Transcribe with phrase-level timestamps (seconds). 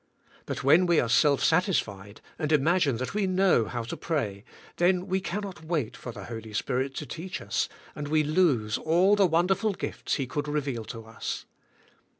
[0.47, 4.43] But when we are self satisfied, and imagine that we know how to pray,
[4.77, 9.15] then we cannot wait for the Holy Spirit to teach us and we lose all
[9.15, 11.45] the wonderful gifts He could reveal to us.